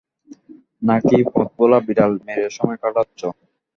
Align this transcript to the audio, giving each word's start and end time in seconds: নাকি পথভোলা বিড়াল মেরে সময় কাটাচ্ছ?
নাকি 0.81 1.17
পথভোলা 1.31 1.79
বিড়াল 1.87 2.11
মেরে 2.25 2.45
সময় 2.57 2.79
কাটাচ্ছ? 2.83 3.21